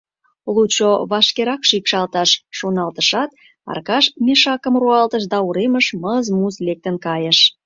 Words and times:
Лучо 0.53 0.91
вашкерак 1.11 1.61
шикшалташ»,— 1.69 2.29
шоналтышат, 2.57 3.29
Аркаш 3.71 4.05
мешакым 4.25 4.75
руалтыш 4.81 5.23
да 5.31 5.37
уремыш 5.47 5.87
мыз-муз 6.01 6.55
лектын 6.67 6.95
кайыш. 7.05 7.39